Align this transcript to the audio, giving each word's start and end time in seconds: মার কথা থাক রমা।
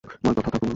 মার 0.03 0.33
কথা 0.37 0.41
থাক 0.45 0.53
রমা। 0.55 0.69